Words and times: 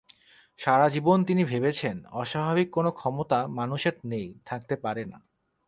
সারা 0.59 0.87
জীবন 0.89 1.17
তিনি 1.23 1.43
ভেবেছেন, 1.43 1.95
অস্বাভাবিক 2.13 2.67
কোনো 2.71 2.89
ক্ষমতা 2.91 3.39
মানুষের 3.49 3.95
নেই, 4.05 4.27
থাকতে 4.45 4.75
পারে 4.75 5.03
না। 5.05 5.17